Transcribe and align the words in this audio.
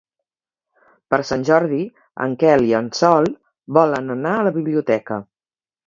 Per 1.13 1.19
Sant 1.31 1.45
Jordi 1.51 1.83
en 2.27 2.35
Quel 2.45 2.67
i 2.73 2.75
en 2.81 2.91
Sol 3.03 3.31
volen 3.79 4.13
anar 4.19 4.37
a 4.41 4.45
la 4.51 4.59
biblioteca. 4.61 5.25